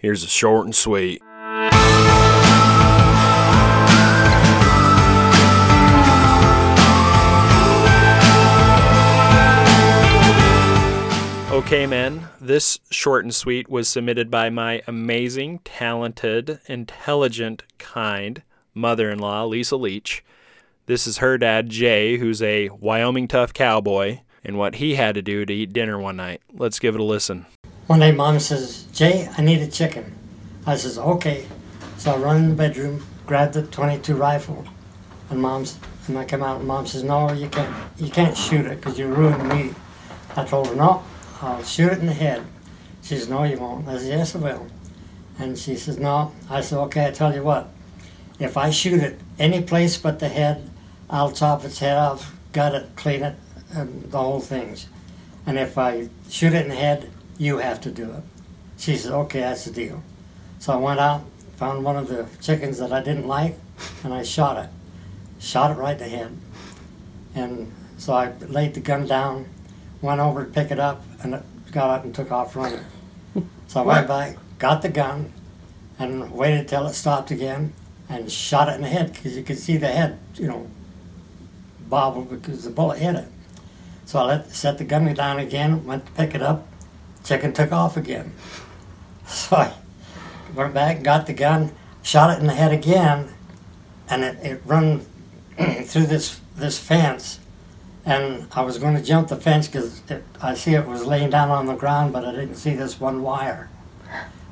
Here's 0.00 0.24
a 0.24 0.28
short 0.28 0.64
and 0.64 0.74
sweet. 0.74 1.20
Okay, 11.52 11.86
men, 11.86 12.28
this 12.40 12.78
short 12.90 13.24
and 13.24 13.34
sweet 13.34 13.68
was 13.68 13.88
submitted 13.88 14.30
by 14.30 14.48
my 14.48 14.80
amazing, 14.86 15.58
talented, 15.64 16.60
intelligent, 16.66 17.64
kind 17.76 18.42
mother 18.72 19.10
in 19.10 19.18
law, 19.18 19.44
Lisa 19.44 19.76
Leach. 19.76 20.24
This 20.86 21.06
is 21.06 21.18
her 21.18 21.36
dad, 21.36 21.68
Jay, 21.68 22.16
who's 22.16 22.40
a 22.40 22.70
Wyoming 22.70 23.28
tough 23.28 23.52
cowboy, 23.52 24.20
and 24.42 24.56
what 24.56 24.76
he 24.76 24.94
had 24.94 25.14
to 25.16 25.20
do 25.20 25.44
to 25.44 25.52
eat 25.52 25.74
dinner 25.74 25.98
one 25.98 26.16
night. 26.16 26.40
Let's 26.50 26.78
give 26.78 26.94
it 26.94 27.00
a 27.02 27.04
listen. 27.04 27.44
One 27.90 27.98
day, 27.98 28.12
mom 28.12 28.38
says, 28.38 28.84
Jay, 28.92 29.28
I 29.36 29.42
need 29.42 29.60
a 29.62 29.66
chicken. 29.66 30.14
I 30.64 30.76
says, 30.76 30.96
okay. 30.96 31.44
So 31.98 32.12
I 32.12 32.18
run 32.18 32.36
in 32.36 32.48
the 32.50 32.54
bedroom, 32.54 33.04
grab 33.26 33.52
the 33.52 33.64
22 33.64 34.14
rifle, 34.14 34.64
and 35.28 35.42
mom's, 35.42 35.76
and 36.06 36.16
I 36.16 36.24
come 36.24 36.40
out, 36.40 36.60
and 36.60 36.68
mom 36.68 36.86
says, 36.86 37.02
no, 37.02 37.32
you 37.32 37.48
can't, 37.48 37.74
you 37.98 38.08
can't 38.08 38.36
shoot 38.36 38.64
it 38.64 38.76
because 38.76 38.96
you 38.96 39.08
ruined 39.08 39.48
meat. 39.48 39.74
I 40.36 40.44
told 40.44 40.68
her, 40.68 40.76
no, 40.76 41.02
I'll 41.42 41.64
shoot 41.64 41.90
it 41.90 41.98
in 41.98 42.06
the 42.06 42.12
head. 42.12 42.44
She 43.02 43.16
says, 43.16 43.28
no, 43.28 43.42
you 43.42 43.58
won't. 43.58 43.88
I 43.88 43.96
says, 43.96 44.08
yes, 44.08 44.36
I 44.36 44.38
will. 44.38 44.68
And 45.40 45.58
she 45.58 45.74
says, 45.74 45.98
no. 45.98 46.30
I 46.48 46.60
said, 46.60 46.78
okay, 46.82 47.08
I 47.08 47.10
tell 47.10 47.34
you 47.34 47.42
what. 47.42 47.70
If 48.38 48.56
I 48.56 48.70
shoot 48.70 49.02
it 49.02 49.18
any 49.36 49.62
place 49.62 49.98
but 49.98 50.20
the 50.20 50.28
head, 50.28 50.70
I'll 51.10 51.32
chop 51.32 51.64
its 51.64 51.80
head 51.80 51.96
off, 51.96 52.36
gut 52.52 52.72
it, 52.72 52.90
clean 52.94 53.24
it, 53.24 53.34
and 53.74 54.12
the 54.12 54.18
whole 54.18 54.38
things. 54.38 54.86
And 55.44 55.58
if 55.58 55.76
I 55.76 56.08
shoot 56.28 56.54
it 56.54 56.62
in 56.62 56.68
the 56.68 56.76
head, 56.76 57.10
you 57.40 57.56
have 57.56 57.80
to 57.80 57.90
do 57.90 58.04
it. 58.12 58.22
She 58.76 58.96
said, 58.96 59.12
okay, 59.12 59.40
that's 59.40 59.64
the 59.64 59.72
deal. 59.72 60.02
So 60.58 60.74
I 60.74 60.76
went 60.76 61.00
out, 61.00 61.24
found 61.56 61.82
one 61.82 61.96
of 61.96 62.06
the 62.06 62.26
chickens 62.42 62.78
that 62.78 62.92
I 62.92 63.02
didn't 63.02 63.26
like, 63.26 63.56
and 64.04 64.12
I 64.12 64.22
shot 64.22 64.62
it. 64.62 64.68
Shot 65.38 65.70
it 65.70 65.80
right 65.80 65.92
in 65.92 65.98
the 65.98 66.16
head. 66.16 66.36
And 67.34 67.72
so 67.96 68.12
I 68.12 68.32
laid 68.48 68.74
the 68.74 68.80
gun 68.80 69.06
down, 69.06 69.46
went 70.02 70.20
over 70.20 70.44
to 70.44 70.50
pick 70.50 70.70
it 70.70 70.78
up, 70.78 71.02
and 71.22 71.34
it 71.34 71.42
got 71.72 71.88
up 71.88 72.04
and 72.04 72.14
took 72.14 72.30
off 72.30 72.54
running. 72.54 72.84
So 73.68 73.80
I 73.80 73.84
went 73.84 74.06
back, 74.06 74.36
got 74.58 74.82
the 74.82 74.90
gun, 74.90 75.32
and 75.98 76.30
waited 76.32 76.68
till 76.68 76.86
it 76.86 76.92
stopped 76.92 77.30
again, 77.30 77.72
and 78.10 78.30
shot 78.30 78.68
it 78.68 78.74
in 78.74 78.82
the 78.82 78.88
head 78.88 79.14
because 79.14 79.34
you 79.34 79.42
could 79.42 79.58
see 79.58 79.78
the 79.78 79.88
head, 79.88 80.18
you 80.34 80.46
know, 80.46 80.68
bobble 81.88 82.22
because 82.22 82.64
the 82.64 82.70
bullet 82.70 82.98
hit 82.98 83.14
it. 83.14 83.28
So 84.04 84.18
I 84.18 84.24
let 84.24 84.50
set 84.50 84.76
the 84.76 84.84
gun 84.84 85.12
down 85.14 85.38
again, 85.38 85.86
went 85.86 86.04
to 86.04 86.12
pick 86.12 86.34
it 86.34 86.42
up, 86.42 86.66
chicken 87.24 87.52
took 87.52 87.72
off 87.72 87.96
again. 87.96 88.32
So 89.26 89.56
I 89.56 89.72
went 90.54 90.74
back, 90.74 91.02
got 91.02 91.26
the 91.26 91.32
gun, 91.32 91.72
shot 92.02 92.36
it 92.36 92.40
in 92.40 92.46
the 92.46 92.54
head 92.54 92.72
again, 92.72 93.28
and 94.08 94.24
it, 94.24 94.38
it 94.44 94.62
run 94.64 95.06
through 95.84 96.06
this 96.06 96.40
this 96.56 96.78
fence 96.78 97.40
and 98.04 98.46
I 98.52 98.62
was 98.62 98.78
going 98.78 98.96
to 98.96 99.02
jump 99.02 99.28
the 99.28 99.36
fence 99.36 99.66
because 99.66 100.02
I 100.40 100.54
see 100.54 100.74
it 100.74 100.86
was 100.86 101.04
laying 101.04 101.30
down 101.30 101.50
on 101.50 101.66
the 101.66 101.74
ground, 101.74 102.12
but 102.12 102.24
I 102.24 102.32
didn't 102.32 102.54
see 102.56 102.74
this 102.74 102.98
one 102.98 103.22
wire. 103.22 103.68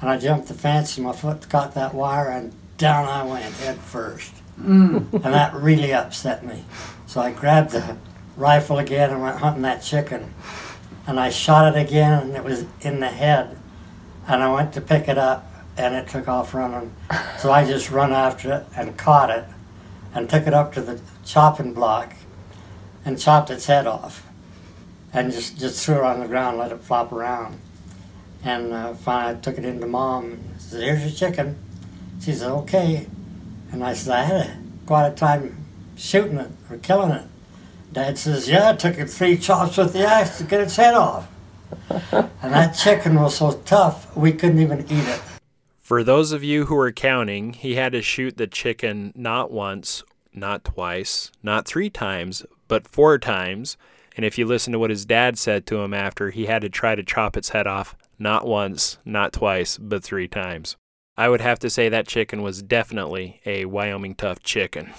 And 0.00 0.10
I 0.10 0.18
jumped 0.18 0.48
the 0.48 0.54
fence, 0.54 0.96
and 0.96 1.06
my 1.06 1.12
foot 1.12 1.48
caught 1.48 1.74
that 1.74 1.94
wire, 1.94 2.28
and 2.28 2.52
down 2.76 3.06
I 3.06 3.24
went 3.24 3.44
head 3.56 3.78
first. 3.78 4.32
Mm. 4.60 5.12
and 5.12 5.24
that 5.24 5.54
really 5.54 5.94
upset 5.94 6.44
me. 6.44 6.64
So 7.06 7.20
I 7.20 7.32
grabbed 7.32 7.70
the 7.70 7.96
rifle 8.36 8.78
again 8.78 9.10
and 9.10 9.22
went 9.22 9.38
hunting 9.38 9.62
that 9.62 9.82
chicken. 9.82 10.32
And 11.06 11.18
I 11.18 11.30
shot 11.30 11.74
it 11.74 11.80
again, 11.80 12.22
and 12.22 12.36
it 12.36 12.44
was 12.44 12.64
in 12.80 13.00
the 13.00 13.08
head. 13.08 13.58
And 14.28 14.42
I 14.42 14.52
went 14.52 14.72
to 14.74 14.80
pick 14.80 15.08
it 15.08 15.18
up, 15.18 15.50
and 15.76 15.94
it 15.94 16.08
took 16.08 16.28
off 16.28 16.54
running. 16.54 16.94
So 17.38 17.50
I 17.50 17.64
just 17.64 17.90
run 17.90 18.12
after 18.12 18.52
it 18.52 18.66
and 18.76 18.96
caught 18.96 19.28
it, 19.28 19.44
and 20.14 20.30
took 20.30 20.46
it 20.46 20.54
up 20.54 20.72
to 20.74 20.80
the 20.80 21.00
chopping 21.24 21.74
block 21.74 22.14
and 23.04 23.18
chopped 23.18 23.50
its 23.50 23.66
head 23.66 23.86
off 23.86 24.24
and 25.12 25.32
just, 25.32 25.58
just 25.58 25.84
threw 25.84 25.96
it 25.96 26.04
on 26.04 26.20
the 26.20 26.26
ground, 26.26 26.58
let 26.58 26.72
it 26.72 26.80
flop 26.80 27.12
around. 27.12 27.58
And 28.44 28.72
uh, 28.72 28.94
finally, 28.94 29.36
I 29.36 29.40
took 29.40 29.58
it 29.58 29.64
into 29.64 29.86
mom 29.86 30.24
and 30.32 30.60
said, 30.60 30.82
Here's 30.82 31.02
your 31.02 31.30
chicken. 31.30 31.58
She 32.20 32.32
said, 32.32 32.50
Okay. 32.50 33.06
And 33.70 33.84
I 33.84 33.94
said, 33.94 34.14
I 34.14 34.22
had 34.24 34.46
a, 34.46 34.56
quite 34.86 35.08
a 35.08 35.14
time 35.14 35.64
shooting 35.96 36.38
it 36.38 36.50
or 36.70 36.78
killing 36.78 37.10
it. 37.12 37.26
Dad 37.92 38.18
says, 38.18 38.48
Yeah, 38.48 38.70
I 38.70 38.76
took 38.76 38.98
it 38.98 39.10
three 39.10 39.36
chops 39.36 39.76
with 39.76 39.92
the 39.92 40.06
axe 40.06 40.38
to 40.38 40.44
get 40.44 40.60
its 40.60 40.76
head 40.76 40.94
off. 40.94 41.28
and 41.90 42.52
that 42.52 42.72
chicken 42.72 43.20
was 43.20 43.36
so 43.36 43.52
tough, 43.64 44.14
we 44.16 44.32
couldn't 44.32 44.60
even 44.60 44.80
eat 44.82 45.06
it. 45.08 45.20
For 45.80 46.02
those 46.02 46.32
of 46.32 46.42
you 46.42 46.66
who 46.66 46.78
are 46.78 46.92
counting, 46.92 47.52
he 47.52 47.74
had 47.74 47.92
to 47.92 48.02
shoot 48.02 48.36
the 48.36 48.46
chicken 48.46 49.12
not 49.14 49.50
once, 49.50 50.04
not 50.32 50.64
twice, 50.64 51.30
not 51.42 51.66
three 51.66 51.90
times, 51.90 52.46
but 52.66 52.88
four 52.88 53.18
times. 53.18 53.76
And 54.16 54.24
if 54.24 54.38
you 54.38 54.46
listen 54.46 54.72
to 54.72 54.78
what 54.78 54.90
his 54.90 55.04
dad 55.04 55.38
said 55.38 55.66
to 55.66 55.82
him 55.82 55.92
after, 55.92 56.30
he 56.30 56.46
had 56.46 56.62
to 56.62 56.70
try 56.70 56.94
to 56.94 57.02
chop 57.02 57.36
its 57.36 57.50
head 57.50 57.66
off 57.66 57.94
not 58.18 58.46
once, 58.46 58.98
not 59.04 59.32
twice, 59.32 59.76
but 59.76 60.02
three 60.02 60.28
times. 60.28 60.76
I 61.16 61.28
would 61.28 61.40
have 61.42 61.58
to 61.58 61.68
say 61.68 61.88
that 61.90 62.08
chicken 62.08 62.40
was 62.40 62.62
definitely 62.62 63.40
a 63.44 63.66
Wyoming 63.66 64.14
tough 64.14 64.42
chicken. 64.42 64.92